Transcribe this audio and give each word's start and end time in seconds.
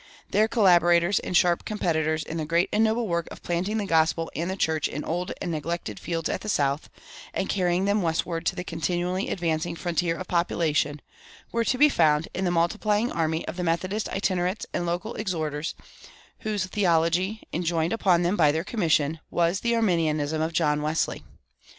Their 0.31 0.47
collaborators 0.47 1.19
and 1.19 1.37
sharp 1.37 1.63
competitors 1.63 2.23
in 2.23 2.37
the 2.37 2.45
great 2.45 2.69
and 2.73 2.83
noble 2.83 3.07
work 3.07 3.27
of 3.29 3.43
planting 3.43 3.77
the 3.77 3.85
gospel 3.85 4.31
and 4.35 4.49
the 4.49 4.55
church 4.55 4.87
in 4.87 5.03
old 5.03 5.31
and 5.39 5.51
neglected 5.51 5.99
fields 5.99 6.27
at 6.27 6.41
the 6.41 6.49
South, 6.49 6.89
and 7.35 7.47
carrying 7.47 7.85
them 7.85 8.01
westward 8.01 8.47
to 8.47 8.55
the 8.55 8.63
continually 8.63 9.29
advancing 9.29 9.75
frontier 9.75 10.15
of 10.17 10.27
population, 10.27 11.01
were 11.51 11.63
to 11.65 11.77
be 11.77 11.87
found 11.87 12.29
in 12.33 12.45
the 12.45 12.49
multiplying 12.49 13.11
army 13.11 13.47
of 13.47 13.57
the 13.57 13.63
Methodist 13.63 14.09
itinerants 14.09 14.65
and 14.73 14.87
local 14.87 15.13
exhorters, 15.13 15.75
whose 16.39 16.65
theology, 16.65 17.43
enjoined 17.53 17.93
upon 17.93 18.23
them 18.23 18.35
by 18.35 18.51
their 18.51 18.63
commission, 18.63 19.19
was 19.29 19.59
the 19.59 19.75
Arminianism 19.75 20.41
of 20.41 20.51
John 20.51 20.81
Wesley. 20.81 21.23